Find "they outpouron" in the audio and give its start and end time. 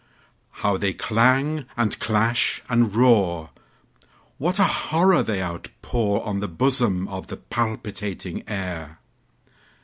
5.21-6.39